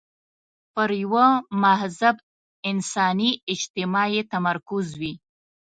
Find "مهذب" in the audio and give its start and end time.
1.63-2.15